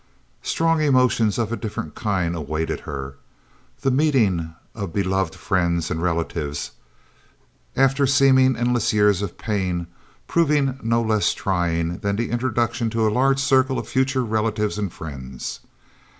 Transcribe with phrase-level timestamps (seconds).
[0.41, 3.17] Strong emotions of a different kind awaited her,
[3.81, 6.71] the meeting of beloved friends and relatives,
[7.75, 9.85] after seemingly endless years of pain,
[10.27, 14.91] proving no less trying than the introduction to a large circle of future relatives and
[14.91, 15.59] friends.